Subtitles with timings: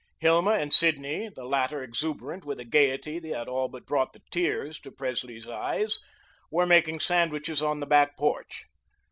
[0.17, 4.79] Hilma and Sidney, the latter exuberant with a gayety that all but brought the tears
[4.79, 5.99] to Presley's eyes,
[6.49, 8.65] were making sandwiches on the back porch.